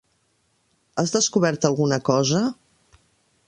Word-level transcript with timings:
Has 1.03 1.13
descobert 1.17 1.67
alguna 1.69 2.01
cosa? 2.11 2.43